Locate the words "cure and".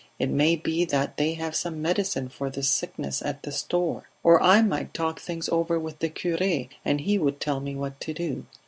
6.09-7.01